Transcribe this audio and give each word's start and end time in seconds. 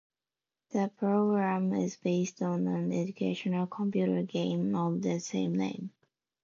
The 0.71 0.89
program 0.97 1.73
is 1.73 1.95
based 1.95 2.41
on 2.41 2.65
an 2.65 2.91
educational 2.91 3.67
computer 3.67 4.23
game 4.23 4.75
of 4.75 5.03
the 5.03 5.19
same 5.19 5.53
name. 5.53 5.91